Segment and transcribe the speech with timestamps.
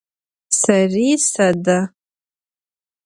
[0.61, 1.79] Seri sede.